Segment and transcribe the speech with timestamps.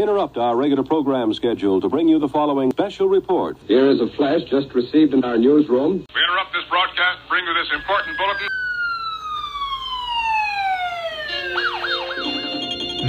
[0.00, 3.58] we interrupt our regular program schedule to bring you the following special report.
[3.68, 6.06] Here is a flash just received in our newsroom.
[6.14, 8.48] We interrupt this broadcast, bring you this important bulletin.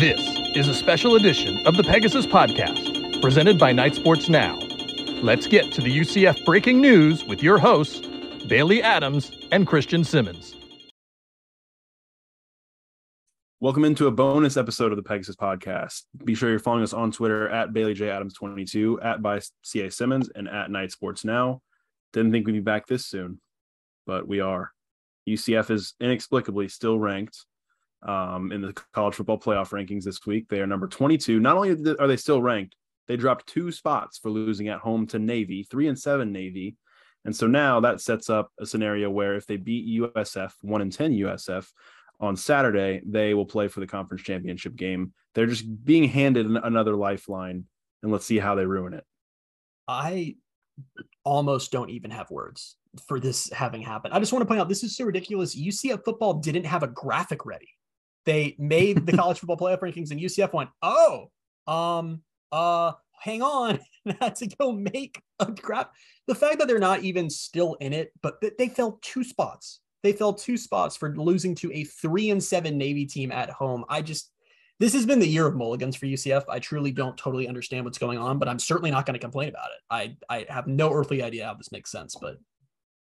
[0.02, 4.60] This is a special edition of the Pegasus Podcast, presented by Knight Sports Now.
[5.22, 8.06] Let's get to the UCF breaking news with your hosts,
[8.48, 10.56] Bailey Adams and Christian Simmons.
[13.62, 16.06] Welcome into a bonus episode of the Pegasus Podcast.
[16.26, 19.88] Be sure you're following us on Twitter at Bailey J Adams 22, at by CA
[19.92, 21.62] Simmons, and at Knight Sports Now.
[22.12, 23.40] Didn't think we'd be back this soon,
[24.08, 24.72] but we are.
[25.30, 27.46] UCF is inexplicably still ranked
[28.02, 30.50] um, in the college football playoff rankings this week.
[30.50, 31.40] They are number 22.
[31.40, 32.76] Not only are they still ranked,
[33.08, 36.78] they dropped two spots for losing at home to Navy, three and seven Navy.
[37.26, 40.92] And so now that sets up a scenario where if they beat USF, one and
[40.92, 41.68] 10 USF,
[42.22, 45.12] on Saturday, they will play for the conference championship game.
[45.34, 47.66] They're just being handed another lifeline,
[48.04, 49.04] and let's see how they ruin it.
[49.88, 50.36] I
[51.26, 54.14] almost don't even have words for this having happened.
[54.14, 55.56] I just want to point out this is so ridiculous.
[55.56, 57.70] UCF football didn't have a graphic ready.
[58.26, 61.32] They made the college football playoff rankings, and UCF went, "Oh,
[61.66, 63.80] um, uh, hang on,
[64.22, 65.88] had to go make a graph."
[66.28, 70.14] The fact that they're not even still in it, but they fell two spots they
[70.14, 73.86] fell two spots for losing to a three and seven Navy team at home.
[73.90, 74.32] I just,
[74.80, 76.44] this has been the year of mulligans for UCF.
[76.50, 79.50] I truly don't totally understand what's going on, but I'm certainly not going to complain
[79.50, 79.80] about it.
[79.90, 82.38] I, I have no earthly idea how this makes sense, but.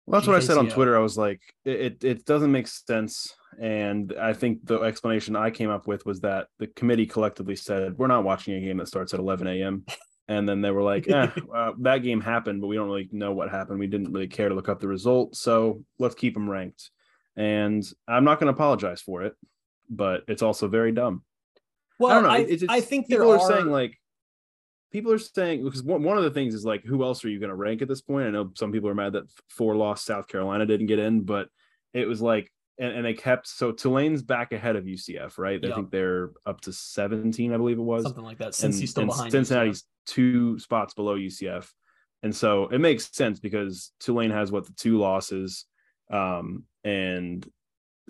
[0.06, 0.98] Well, that's what I said on Twitter.
[0.98, 3.36] I was like, it, it doesn't make sense.
[3.60, 7.98] And I think the explanation I came up with was that the committee collectively said,
[7.98, 9.86] we're not watching a game that starts at 11 a.m.
[10.28, 13.34] And then they were like, eh, uh, that game happened, but we don't really know
[13.34, 13.80] what happened.
[13.80, 15.36] We didn't really care to look up the result.
[15.36, 16.90] So let's keep them ranked.
[17.36, 19.34] And I'm not going to apologize for it,
[19.90, 21.24] but it's also very dumb.
[22.00, 22.30] Well, I don't know.
[22.30, 23.98] I, it's, it's, I think people are, are saying like,
[24.92, 27.40] people are saying because one, one of the things is like who else are you
[27.40, 30.06] going to rank at this point i know some people are mad that four lost
[30.06, 31.48] south carolina didn't get in but
[31.94, 35.74] it was like and, and they kept so tulane's back ahead of ucf right i
[35.74, 39.32] think they're up to 17 i believe it was something like that Cincy's still behind
[39.32, 41.68] cincinnati's two spots below UCF.
[42.24, 45.66] And so it makes sense because Tulane has what the two losses.
[46.12, 47.48] Um, and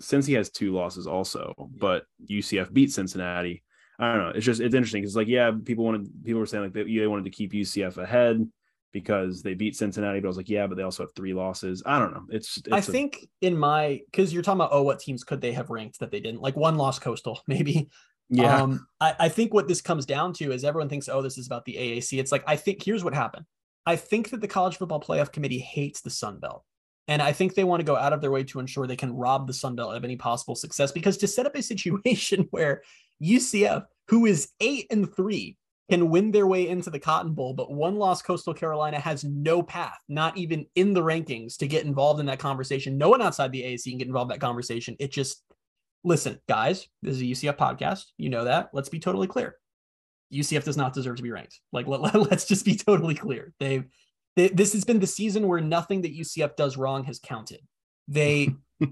[0.00, 3.62] Cincy has two losses also, but UCF beat Cincinnati.
[3.98, 4.32] I don't know.
[4.34, 7.06] It's just it's interesting because like yeah, people wanted people were saying like they, they
[7.06, 8.46] wanted to keep UCF ahead
[8.92, 11.82] because they beat Cincinnati, but I was like, yeah, but they also have three losses.
[11.86, 12.24] I don't know.
[12.28, 15.40] It's, it's I a, think in my because you're talking about oh, what teams could
[15.40, 17.88] they have ranked that they didn't like one lost Coastal maybe.
[18.32, 18.62] Yeah.
[18.62, 21.46] Um, I, I think what this comes down to is everyone thinks, oh, this is
[21.46, 22.18] about the AAC.
[22.18, 23.44] It's like, I think here's what happened.
[23.84, 26.64] I think that the College Football Playoff Committee hates the Sun Belt.
[27.08, 29.12] And I think they want to go out of their way to ensure they can
[29.12, 32.82] rob the Sun Belt of any possible success because to set up a situation where
[33.22, 35.58] UCF, who is eight and three,
[35.90, 39.62] can win their way into the Cotton Bowl, but one loss Coastal Carolina has no
[39.62, 42.96] path, not even in the rankings, to get involved in that conversation.
[42.96, 44.96] No one outside the AAC can get involved in that conversation.
[44.98, 45.42] It just
[46.04, 48.04] listen, guys, this is a UCF podcast.
[48.16, 48.70] You know that.
[48.72, 49.56] Let's be totally clear.
[50.32, 51.60] UCF does not deserve to be ranked.
[51.72, 53.52] Like, let, let, us just be totally clear.
[53.60, 53.84] They've,
[54.36, 57.60] they, this has been the season where nothing that UCF does wrong has counted.
[58.08, 58.50] They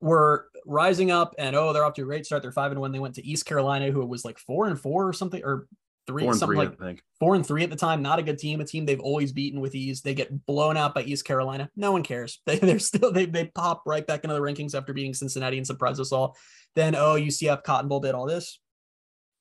[0.00, 2.42] were rising up and, oh, they're off to a great start.
[2.42, 2.92] They're five and one.
[2.92, 5.66] They went to East Carolina, who was like four and four or something, or
[6.06, 7.02] three, four something three, like I think.
[7.18, 8.02] four and three at the time.
[8.02, 10.02] Not a good team, a team they've always beaten with ease.
[10.02, 11.70] They get blown out by East Carolina.
[11.76, 12.40] No one cares.
[12.46, 15.66] They, they're still they they pop right back into the rankings after beating Cincinnati and
[15.66, 16.36] surprise us all.
[16.74, 18.60] Then oh UCF Cotton Bowl did all this.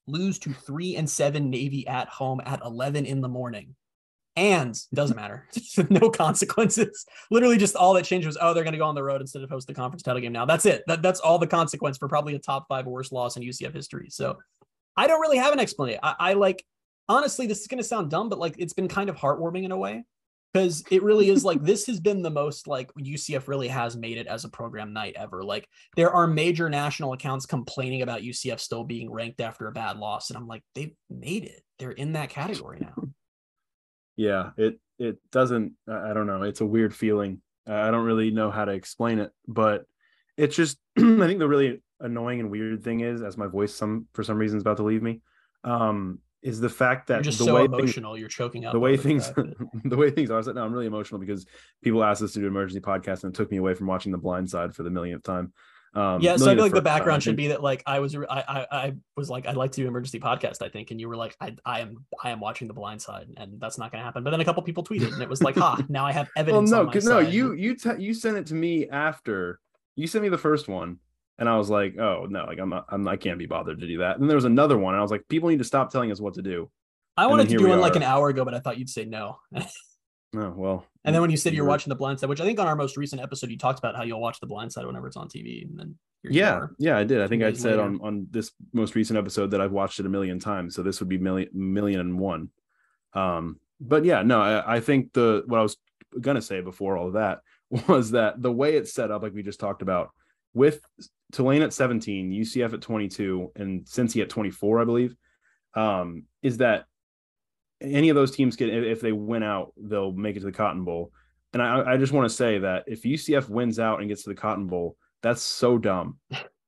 [0.07, 3.75] Lose to three and seven Navy at home at 11 in the morning.
[4.35, 5.47] And doesn't matter.
[5.89, 7.05] no consequences.
[7.31, 9.41] Literally just all that changed was, oh, they're going to go on the road instead
[9.41, 10.45] of host the conference title game now.
[10.45, 10.83] That's it.
[10.87, 14.09] That, that's all the consequence for probably a top five worst loss in UCF history.
[14.09, 14.37] So
[14.97, 15.99] I don't really have an explanation.
[16.03, 16.63] I, I like,
[17.07, 19.71] honestly, this is going to sound dumb, but like it's been kind of heartwarming in
[19.71, 20.03] a way
[20.55, 24.17] because it really is like this has been the most like UCF really has made
[24.17, 25.43] it as a program night ever.
[25.43, 29.97] Like there are major national accounts complaining about UCF still being ranked after a bad
[29.97, 31.61] loss, and I'm like, they've made it.
[31.77, 32.95] They're in that category now.
[34.17, 35.73] Yeah, it it doesn't.
[35.89, 36.43] I don't know.
[36.43, 37.41] It's a weird feeling.
[37.67, 39.83] I don't really know how to explain it, but
[40.37, 40.77] it's just.
[40.97, 44.37] I think the really annoying and weird thing is, as my voice some for some
[44.37, 45.21] reason is about to leave me,
[45.63, 48.73] um, is the fact that you're just the so way emotional, things, you're choking up.
[48.73, 49.31] The way things,
[49.83, 50.41] the way things are.
[50.43, 51.45] So, no, I'm really emotional because
[51.83, 54.11] people asked us to do an emergency podcast, and it took me away from watching
[54.11, 55.53] The Blind Side for the millionth time.
[55.95, 58.19] Um, yeah, so I feel like the background should be that like I was, I,
[58.29, 61.15] I, I was like, I'd like to do emergency podcast, I think, and you were
[61.15, 64.05] like, I, I am, I am watching The Blind Side, and that's not going to
[64.05, 64.23] happen.
[64.23, 66.69] But then a couple people tweeted, and it was like, ha, now I have evidence.
[66.69, 69.61] well, no, because no, you, you, te- you sent it to me after
[69.95, 70.99] you sent me the first one,
[71.37, 73.87] And I was like, oh no, like I'm not, I'm I can't be bothered to
[73.87, 74.13] do that.
[74.13, 76.11] And then there was another one, and I was like, people need to stop telling
[76.11, 76.69] us what to do.
[77.17, 79.37] I wanted to do one like an hour ago, but I thought you'd say no.
[80.37, 80.85] Oh well.
[81.03, 82.67] And then when you said you you're watching The Blind Side, which I think on
[82.67, 85.17] our most recent episode you talked about how you'll watch The Blind Side whenever it's
[85.17, 87.21] on TV, and then Yeah, yeah, I did.
[87.21, 87.83] I think I said later.
[87.83, 90.75] on on this most recent episode that I've watched it a million times.
[90.75, 92.49] So this would be million million and one.
[93.13, 95.77] Um, but yeah, no, I, I think the what I was
[96.19, 97.39] gonna say before all of that
[97.87, 100.09] was that the way it's set up, like we just talked about,
[100.55, 100.81] with
[101.31, 105.15] Tulane at 17, UCF at 22, and Cincy at 24, I believe,
[105.75, 106.85] um, is that
[107.81, 110.85] any of those teams can, if they win out, they'll make it to the Cotton
[110.85, 111.11] Bowl.
[111.53, 114.29] And I, I just want to say that if UCF wins out and gets to
[114.29, 116.17] the Cotton Bowl, that's so dumb.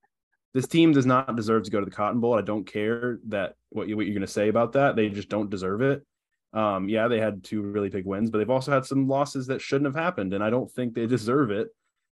[0.54, 2.38] this team does not deserve to go to the Cotton Bowl.
[2.38, 4.96] I don't care that what, you, what you're going to say about that.
[4.96, 6.06] They just don't deserve it.
[6.54, 9.62] Um, yeah, they had two really big wins, but they've also had some losses that
[9.62, 11.68] shouldn't have happened, and I don't think they deserve it.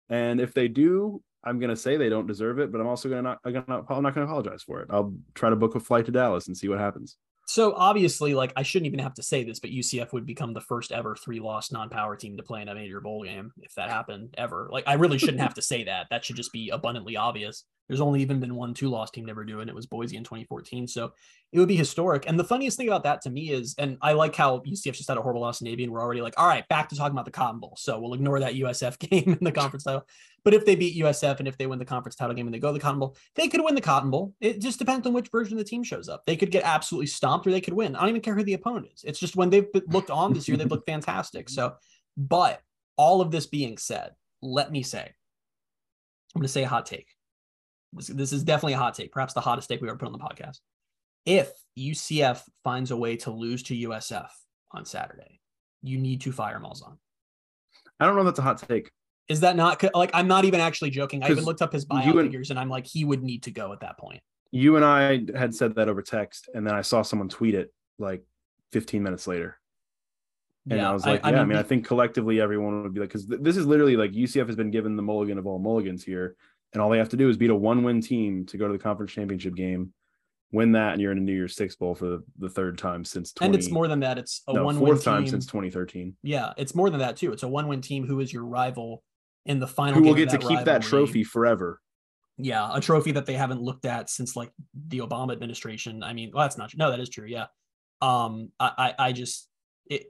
[0.10, 3.22] And if they do, I'm to say they don't deserve it, but I'm also to
[3.22, 4.88] not, I'm gonna I'm not to apologize for it.
[4.90, 7.18] I'll try to book a flight to Dallas and see what happens.
[7.48, 10.62] So obviously, like I shouldn't even have to say this, but UCF would become the
[10.62, 14.36] first ever three-loss non-power team to play in a major bowl game if that happened
[14.38, 14.70] ever.
[14.72, 16.08] Like I really shouldn't have to say that.
[16.12, 17.66] That should just be abundantly obvious.
[17.92, 20.24] There's only even been one two-loss team to ever do and it was Boise in
[20.24, 20.88] 2014.
[20.88, 21.12] So
[21.52, 22.24] it would be historic.
[22.26, 25.10] And the funniest thing about that to me is, and I like how UCF just
[25.10, 27.12] had a horrible loss in Navy, and we're already like, all right, back to talking
[27.12, 27.74] about the Cotton Bowl.
[27.78, 30.08] So we'll ignore that USF game in the conference title.
[30.46, 32.60] But if they beat USF and if they win the conference title game and they
[32.60, 34.34] go to the Cotton Bowl, they could win the Cotton Bowl.
[34.40, 36.26] It just depends on which version of the team shows up.
[36.26, 37.98] They could get absolutely stomped or they could win.
[37.98, 39.04] I don't even care who the opponent is.
[39.04, 41.50] It's just when they've looked on this year, they've looked fantastic.
[41.50, 41.74] So,
[42.16, 42.62] but
[42.96, 44.12] all of this being said,
[44.42, 45.12] let me say,
[46.34, 47.08] I'm going to say a hot take.
[47.94, 50.20] This, is definitely a hot take, perhaps the hottest take we've ever put on the
[50.20, 50.60] podcast.
[51.26, 54.30] If UCF finds a way to lose to USF
[54.72, 55.40] on Saturday,
[55.82, 56.98] you need to fire Malzahn.
[58.00, 58.92] I don't know if that's a hot take.
[59.28, 61.24] Is that not like I'm not even actually joking?
[61.24, 63.52] I even looked up his bio and- figures and I'm like, he would need to
[63.52, 64.22] go at that point.
[64.52, 67.74] You and I had said that over text, and then I saw someone tweet it
[68.00, 68.26] like
[68.74, 69.58] 15 minutes later.
[70.70, 73.26] And I was like, yeah, I mean, I, think collectively everyone would be like, because
[73.26, 76.36] th- this is literally like UCF has been given the mulligan of all mulligans here,
[76.74, 78.80] and all they have to do is beat a one-win team to go to the
[78.80, 79.94] conference championship game,
[80.52, 83.04] win that, and you're in a New Year's Six bowl for the, the third time
[83.06, 84.18] since 20, and it's more than that.
[84.18, 85.32] It's a no, one fourth time team.
[85.32, 86.16] since 2013.
[86.24, 87.32] yeah, it's more than that too.
[87.32, 89.04] It's a one win team who is your rival
[89.46, 89.96] in the final.
[90.00, 91.82] Who will get to keep that trophy forever?
[92.38, 94.52] Yeah, a trophy that they haven't looked at since like
[94.88, 96.02] the Obama administration.
[96.02, 97.28] I mean, well, that's not no, that is true.
[97.28, 97.46] Yeah.
[98.02, 99.48] Um, I, I, I just
[99.88, 100.06] it.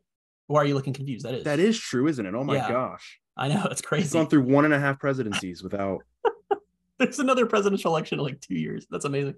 [0.47, 1.25] Why are you looking confused?
[1.25, 2.33] That is That is true, isn't it?
[2.35, 2.69] Oh my Yeah.
[2.69, 3.19] gosh.
[3.37, 4.17] I know it's It's crazy.
[4.17, 5.99] gone through one and a half presidencies without
[7.01, 8.85] There's another presidential election in like two years.
[8.89, 9.35] That's amazing.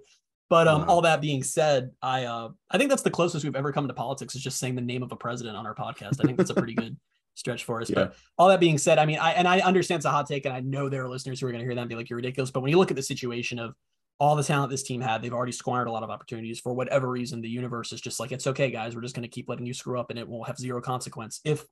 [0.50, 0.86] But um, Wow.
[0.88, 3.94] all that being said, I uh, I think that's the closest we've ever come to
[3.94, 6.20] politics is just saying the name of a president on our podcast.
[6.20, 6.96] I think that's a pretty good
[7.34, 7.88] stretch for us.
[7.88, 7.94] Yeah.
[7.96, 10.44] But all that being said, I mean, I and I understand it's a hot take,
[10.44, 12.10] and I know there are listeners who are going to hear that and be like,
[12.10, 13.74] "You're ridiculous." But when you look at the situation of
[14.20, 17.08] all the talent this team had, they've already squandered a lot of opportunities for whatever
[17.10, 17.40] reason.
[17.40, 18.94] The universe is just like, "It's okay, guys.
[18.94, 21.40] We're just going to keep letting you screw up, and it will have zero consequence."
[21.44, 21.64] If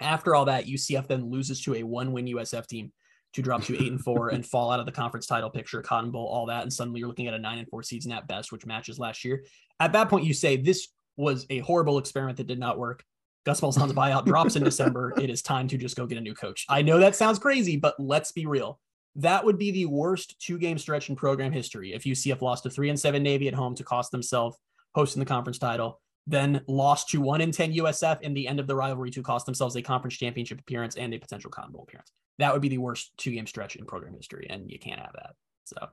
[0.00, 2.92] after all that, UCF then loses to a one-win USF team
[3.34, 6.10] to drop to eight and four and fall out of the conference title picture, Cotton
[6.10, 8.52] Bowl, all that, and suddenly you're looking at a nine and four season at best,
[8.52, 9.44] which matches last year.
[9.78, 13.04] At that point, you say this was a horrible experiment that did not work.
[13.46, 15.14] Gus Malzahn's buyout drops in December.
[15.20, 16.66] It is time to just go get a new coach.
[16.68, 18.78] I know that sounds crazy, but let's be real.
[19.16, 22.90] That would be the worst two-game stretch in program history if UCF lost to three
[22.90, 24.56] and seven Navy at home to cost themselves
[24.94, 28.66] hosting the conference title, then lost to one and ten USF in the end of
[28.66, 32.12] the rivalry to cost themselves a conference championship appearance and a potential Cotton Bowl appearance.
[32.40, 35.34] That would be the worst two-game stretch in program history, and you can't have that.
[35.64, 35.88] So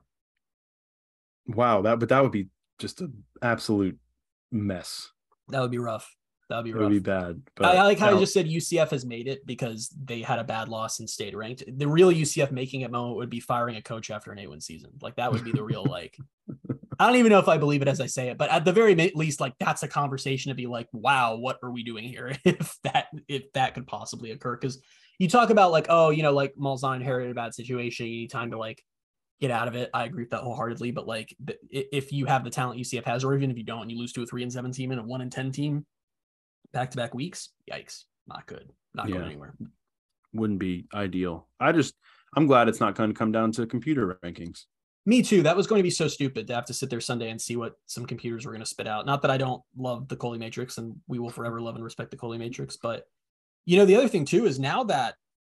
[1.46, 3.98] wow, that but that would be just an absolute
[4.52, 5.10] mess.
[5.48, 6.14] that would be rough.
[6.48, 6.84] That would be It rough.
[6.84, 7.42] would be bad.
[7.56, 10.38] But I, I like how I just said UCF has made it because they had
[10.38, 11.62] a bad loss and stayed ranked.
[11.76, 14.92] The real UCF making it moment would be firing a coach after an eight-win season.
[15.02, 16.16] Like that would be the real like.
[16.98, 18.72] I don't even know if I believe it as I say it, but at the
[18.72, 22.34] very least, like that's a conversation to be like, "Wow, what are we doing here?"
[22.44, 24.80] If that if that could possibly occur, because
[25.18, 28.30] you talk about like, oh, you know, like Malzahn inherited a bad situation, you need
[28.30, 28.82] time to like
[29.40, 29.90] get out of it.
[29.92, 31.36] I agree with that wholeheartedly, but like
[31.70, 34.12] if you have the talent UCF has, or even if you don't, and you lose
[34.14, 35.84] to a three and seven team and a one and ten team,
[36.72, 39.54] back to back weeks, yikes, not good, not going anywhere.
[40.32, 41.48] wouldn't be ideal.
[41.58, 41.94] I just
[42.36, 44.64] I'm glad it's not going to come down to computer rankings.
[45.06, 45.42] Me too.
[45.42, 47.56] That was going to be so stupid to have to sit there Sunday and see
[47.56, 49.06] what some computers were going to spit out.
[49.06, 52.10] Not that I don't love the Colley Matrix, and we will forever love and respect
[52.10, 53.06] the Colley Matrix, but
[53.66, 55.14] you know the other thing too is now that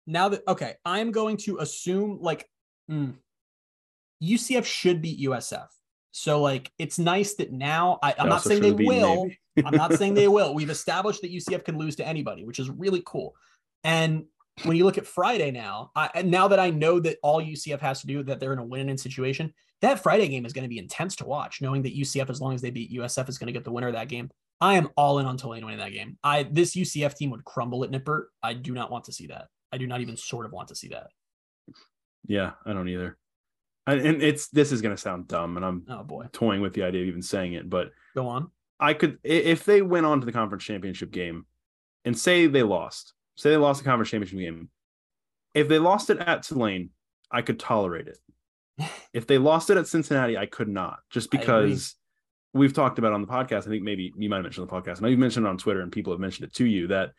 [0.07, 2.49] now that okay, I'm going to assume like
[2.91, 3.15] mm,
[4.23, 5.67] UCF should beat USF.
[6.11, 9.31] So like it's nice that now I, I'm not saying they will.
[9.65, 10.55] I'm not saying they will.
[10.55, 13.35] We've established that UCF can lose to anybody, which is really cool.
[13.85, 14.25] And
[14.65, 17.81] when you look at Friday now, I, and now that I know that all UCF
[17.81, 19.53] has to do that they're in a win-in situation,
[19.83, 22.55] that Friday game is going to be intense to watch, knowing that UCF, as long
[22.55, 24.31] as they beat USF, is going to get the winner of that game.
[24.61, 26.19] I am all in on Tulane winning that game.
[26.23, 28.25] I this UCF team would crumble at Nippert.
[28.43, 29.49] I do not want to see that.
[29.73, 31.09] I do not even sort of want to see that.
[32.27, 33.17] Yeah, I don't either.
[33.87, 36.75] I, and it's this is going to sound dumb, and I'm Oh boy, toying with
[36.75, 38.51] the idea of even saying it, but go on.
[38.81, 41.47] I could if they went on to the conference championship game
[42.05, 44.69] and say they lost, say they lost the conference championship game.
[45.55, 46.91] If they lost it at Tulane,
[47.31, 48.19] I could tolerate it.
[49.13, 51.97] If they lost it at Cincinnati, I could not, just because
[52.55, 53.67] we've talked about on the podcast.
[53.67, 54.99] I think maybe you might have mentioned the podcast.
[54.99, 57.13] I know you've mentioned it on Twitter and people have mentioned it to you that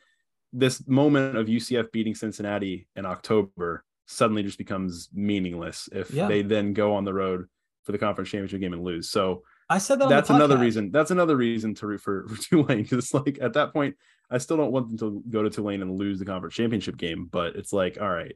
[0.52, 6.28] this moment of UCF beating Cincinnati in October suddenly just becomes meaningless if Yeah.
[6.28, 7.46] they then go on the road
[7.84, 9.10] for the conference championship game and lose.
[9.10, 10.10] So I said that.
[10.10, 10.90] That's the another reason.
[10.92, 13.96] That's another reason to root for, for Tulane because it's like at that point,
[14.32, 17.28] I still don't want them to go to Tulane and lose the conference championship game.
[17.32, 18.36] But it's like, all right,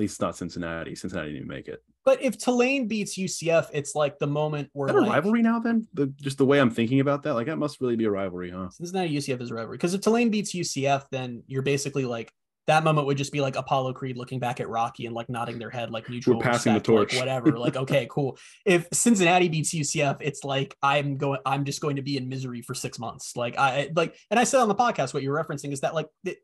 [0.00, 0.94] least not Cincinnati.
[0.94, 1.82] Cincinnati didn't make it.
[2.04, 5.42] But if Tulane beats UCF, it's like the moment where Is that a like, rivalry
[5.42, 5.60] now?
[5.60, 8.10] Then the, just the way I'm thinking about that, like that must really be a
[8.10, 8.70] rivalry, huh?
[8.70, 9.76] Cincinnati UCF is a rivalry.
[9.76, 12.32] Because if Tulane beats UCF, then you're basically like
[12.66, 15.58] that moment would just be like Apollo Creed looking back at Rocky and like nodding
[15.58, 17.16] their head like mutual passing the respect, like, torch.
[17.18, 17.50] whatever.
[17.60, 18.38] Like, okay, cool.
[18.64, 22.62] If Cincinnati beats UCF, it's like I'm going I'm just going to be in misery
[22.62, 23.36] for six months.
[23.36, 26.06] Like I like and I said on the podcast what you're referencing is that like
[26.22, 26.36] the,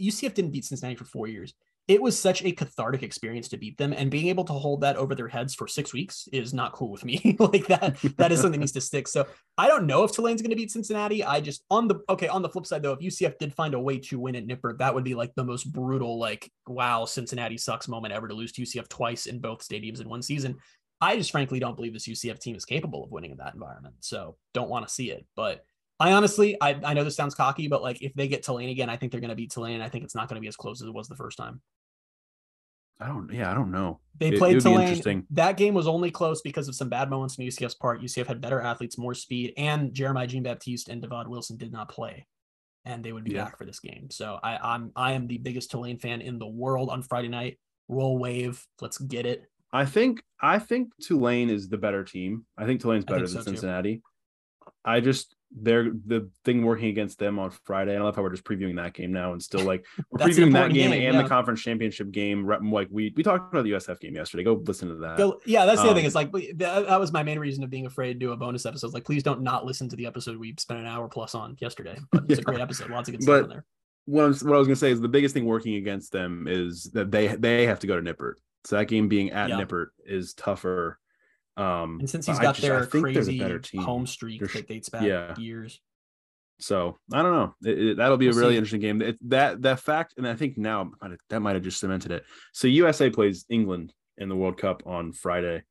[0.00, 1.54] UCF didn't beat Cincinnati for four years.
[1.90, 4.94] It was such a cathartic experience to beat them, and being able to hold that
[4.94, 7.34] over their heads for six weeks is not cool with me.
[7.40, 9.08] like that, that is something that needs to stick.
[9.08, 9.26] So
[9.58, 11.24] I don't know if Tulane's going to beat Cincinnati.
[11.24, 13.80] I just on the okay on the flip side though, if UCF did find a
[13.80, 17.58] way to win at Nippert, that would be like the most brutal, like wow, Cincinnati
[17.58, 20.58] sucks moment ever to lose to UCF twice in both stadiums in one season.
[21.00, 23.96] I just frankly don't believe this UCF team is capable of winning in that environment.
[23.98, 25.26] So don't want to see it.
[25.34, 25.64] But
[25.98, 28.88] I honestly, I, I know this sounds cocky, but like if they get Tulane again,
[28.88, 29.82] I think they're going to beat Tulane.
[29.82, 31.60] I think it's not going to be as close as it was the first time.
[33.00, 33.32] I don't.
[33.32, 34.00] Yeah, I don't know.
[34.18, 34.80] They It- it played be Tulane.
[34.88, 35.26] interesting.
[35.30, 38.02] That game was only close because of some bad moments on UCF's part.
[38.02, 41.88] UCF had better athletes, more speed, and Jeremiah Jean Baptiste and Devon Wilson did not
[41.88, 42.26] play,
[42.84, 43.44] and they would be Yeah.
[43.44, 44.10] back for this game.
[44.10, 47.58] So I, I'm I am the biggest Tulane fan in the world on Friday night.
[47.88, 49.44] Roll wave, let's get it.
[49.72, 52.44] I think I think Tulane is the better team.
[52.58, 53.50] I think Tulane's I think better so, than too.
[53.52, 54.02] Cincinnati.
[54.84, 57.96] I just they're the thing working against them on Friday.
[57.96, 60.72] I love how we're just previewing that game now and still like we're previewing that
[60.72, 61.22] game, game, and yeah.
[61.22, 62.46] the conference championship game.
[62.70, 64.44] Like we we talked about the USF game yesterday.
[64.44, 65.18] Go listen to that.
[65.18, 66.06] Go, yeah, that's the other thing.
[66.06, 68.64] It's um, like that, was my main reason of being afraid to do a bonus
[68.64, 68.92] episode.
[68.92, 71.98] Like, please don't not listen to the episode we spent an hour plus on yesterday.
[72.12, 72.90] But it's a great episode.
[72.90, 73.64] Lots of good stuff in there.
[74.04, 76.90] what, I'm, what I was gonna say is the biggest thing working against them is
[76.94, 78.34] that they they have to go to Nippert.
[78.64, 79.60] So that game being at Yeah.
[79.60, 81.00] Nippert is tougher.
[81.60, 84.88] Um, And Cincy's got just- their think they're the crazy home streak They're that dates
[84.88, 85.36] back yeah.
[85.38, 85.80] years.
[86.58, 87.54] So I don't know.
[87.70, 88.58] It- it- that'll be We'll a really see.
[88.58, 89.02] interesting game.
[89.02, 90.90] It, that that fact, and I think now
[91.30, 92.24] that might have just cemented it.
[92.52, 95.62] So USA plays England in the World Cup on Friday,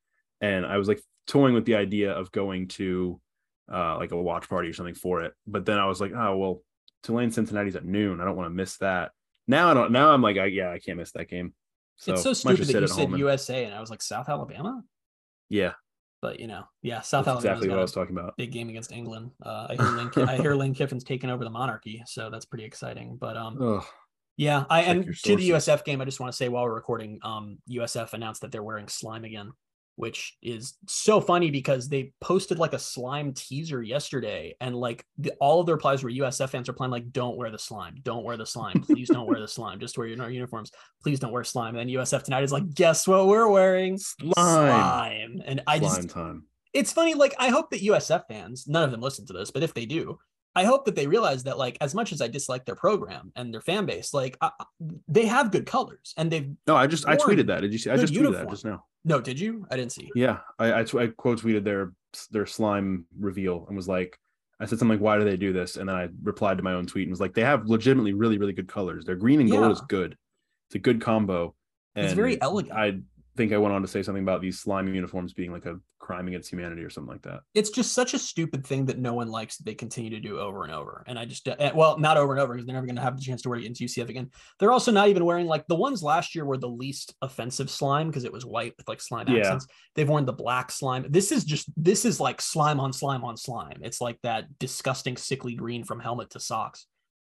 [0.42, 3.20] and I was like toying with the idea of going to
[3.72, 5.34] uh, like a watch party or something for it.
[5.46, 6.64] But then I was like, oh well,
[7.04, 8.20] Tulane Cincinnati's at noon.
[8.20, 9.12] I don't want to miss that.
[9.48, 9.92] Now I don't.
[9.92, 11.54] Now I'm like, I, yeah, I can't miss that game.
[11.98, 14.82] So it's so stupid that you said and- USA and I was like South Alabama,
[15.50, 15.74] yeah,
[16.22, 18.38] but you know, yeah, South that's Alabama exactly what I was talking about.
[18.38, 19.32] big game against England.
[19.44, 22.66] Uh, I hear Lane, I hear Lane Kiffin's taking over the monarchy, so that's pretty
[22.66, 23.18] exciting.
[23.20, 23.86] But um, Ugh.
[24.38, 25.50] yeah, I Check and to the.
[25.52, 28.64] USF game, I just want to say while we're recording, um, USF announced that they're
[28.64, 29.52] wearing slime again,
[30.00, 35.34] which is so funny because they posted like a slime teaser yesterday, and like the,
[35.42, 38.24] all of their replies were USF fans are playing like, "Don't wear the slime, don't
[38.24, 40.72] wear the slime, please don't wear the slime, just wear your uniforms,
[41.04, 43.98] please don't wear slime." And then USF tonight is like, "Guess what we're wearing?
[43.98, 44.34] Slime.
[44.36, 46.44] slime." And I Slime just time.
[46.72, 49.64] it's funny like i hope that usf fans none of them listen to this but
[49.64, 50.18] if they do
[50.56, 53.52] i hope that they realize that like as much as i dislike their program and
[53.54, 54.52] their fan base like I,
[55.08, 57.62] they have good colors and they've No, I just I tweeted that.
[57.62, 57.90] Did you see?
[57.90, 58.84] I just tweeted that just now.
[59.06, 61.94] No did you i didn't see Yeah, I I, tw- quote tweeted their
[62.32, 64.18] their slime reveal and was like,
[64.60, 66.74] I said something like, "Why do they do this?" And then I replied to my
[66.74, 69.06] own tweet and was like, "They have legitimately really really good colors.
[69.06, 69.72] Their green and gold Yeah.
[69.72, 70.18] is good.
[70.68, 71.54] It's a good combo."
[71.96, 72.74] It's very elegant.
[72.76, 73.00] I
[73.40, 76.28] think I went on to say something about these slime uniforms being like a crime
[76.28, 77.40] against humanity or something like that.
[77.54, 80.40] it's just such a stupid thing that no one likes that they continue to do
[80.40, 82.88] over and over and i just uh, well not over and over because they're never
[82.88, 84.28] going to have the chance to wear it against ucf again
[84.60, 88.08] they're also not even wearing like the ones last year were the least offensive slime
[88.08, 89.38] because it was white with like slime Yeah.
[89.42, 93.24] accents they've worn the black slime this is just this is like slime on slime
[93.24, 96.88] on slime it's like that disgusting sickly green from helmet to socks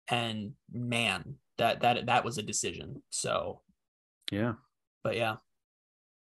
[0.09, 3.61] and man that that that was a decision so
[4.31, 4.53] Yeah.
[5.03, 5.37] but yeah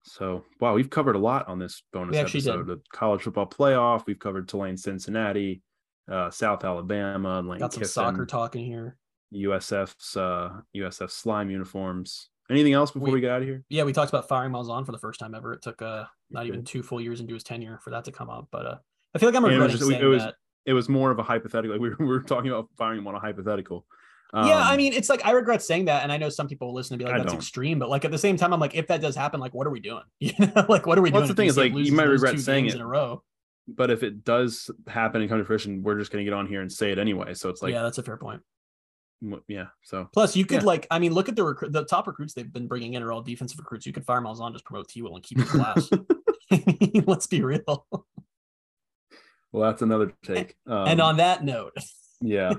[0.04, 2.66] So wow, we've covered a lot on this bonus episode.
[2.66, 4.04] The college football playoff.
[4.06, 5.62] We've covered Tulane, Cincinnati,
[6.10, 7.88] uh, South Alabama, Lane got some Kiffin.
[7.92, 8.98] soccer talking here
[9.34, 12.28] USF's uh USF slime uniforms.
[12.50, 13.64] Anything else before we, We- get out of here?
[13.70, 15.54] Yeah, we talked about firing Malzahn for the first time ever.
[15.54, 18.28] It took uh not even two full years into his tenure for that to come
[18.28, 18.48] up.
[18.52, 18.76] But uh
[19.14, 20.34] I feel like I'm And it was regretting just- it was- that.
[20.66, 21.72] It was more of a hypothetical.
[21.76, 23.86] Like we were, we were talking about firing him on a hypothetical.
[24.34, 26.68] Yeah, I Um, mean, it's like I regret saying that, and I know some people
[26.68, 27.40] will listen and be like, I "That's don't.
[27.40, 29.66] extreme," but like at the same time, I'm like, if that does happen, like, what
[29.66, 30.02] are we doing?
[30.20, 31.28] You know, like what are we Well, doing?
[31.28, 32.74] the thing is, like, you might regret saying it.
[32.74, 33.22] in a row.
[33.68, 36.46] but if it does happen and come to fruition, we're just going to get on
[36.46, 37.32] here and say it anyway.
[37.34, 38.42] So it's like, yeah, that's a fair point.
[39.48, 39.66] yeah.
[39.84, 40.66] So Plus, you could Yeah.
[40.66, 43.12] like, I mean, look at the recru- the top recruits they've been bringing in are
[43.12, 43.86] all defensive recruits.
[43.86, 45.88] You could fire Malzahn, just promote T Will, and keep his class.
[47.06, 47.86] Let's be real.
[49.52, 50.56] well, that's another take.
[50.66, 51.72] Um, and on that note,
[52.20, 52.54] yeah.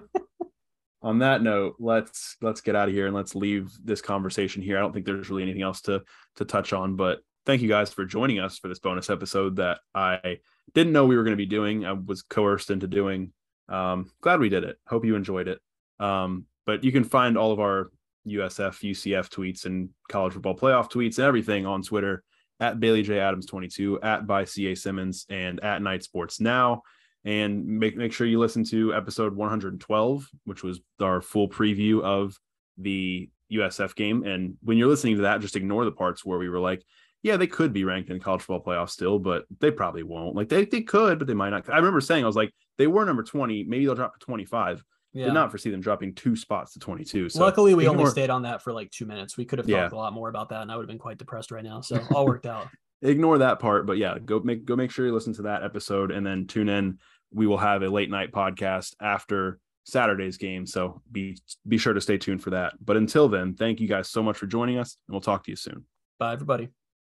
[1.05, 4.75] On that note, let's let's get out of here and let's leave this conversation here.
[4.75, 6.01] I don't think there's really anything else to
[6.37, 9.81] to touch on, but thank you guys for joining us for this bonus episode that
[9.93, 10.39] I
[10.73, 11.85] didn't know we were going to be doing.
[11.85, 13.33] I was coerced into doing.
[13.69, 14.77] Um, glad we did it.
[14.87, 15.59] Hope you enjoyed it.
[15.99, 17.91] Um, but you can find all of our
[18.27, 22.23] USF, UCF tweets and college football playoff tweets and everything on Twitter
[22.59, 26.81] at Bailey J Adams 22, at by CA Simmons, and at Knight Sports Now.
[27.25, 32.37] And make make sure you listen to episode 112, which was our full preview of
[32.77, 34.23] the USF game.
[34.23, 36.83] And when you're listening to that, just ignore the parts where we were like,
[37.23, 40.35] yeah, they could be ranked in college football playoffs still, but they probably won't.
[40.35, 41.67] Like they, they could, but they might not.
[41.69, 43.63] I remember saying, I was like, they were number 20.
[43.63, 44.83] Maybe they'll drop to 25.
[45.13, 45.25] yeah.
[45.25, 47.29] Did not foresee them dropping two spots to 22.
[47.29, 49.35] So Luckily, we only ignore- stayed on that for like two minutes.
[49.37, 49.81] We could have Yeah.
[49.81, 51.81] talked a lot more about that, and I would have been quite depressed right now.
[51.81, 52.67] So all worked out.
[53.01, 56.11] ignore that part but yeah go make go make sure you listen to that episode
[56.11, 56.97] and then tune in
[57.33, 60.65] we will have a late night podcast after saturday's game.
[60.65, 62.73] So be be sure to stay tuned for that.
[62.83, 65.51] But until then thank you guys so much for joining us and we'll talk to
[65.51, 65.85] you soon.
[66.19, 66.69] Bye, everybody.